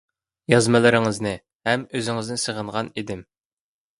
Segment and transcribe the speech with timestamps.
[0.53, 1.33] يازمىلىرىڭىزنى
[1.69, 3.25] ھەم ئۆزىڭىزنى سېغىنغان ئىدىم.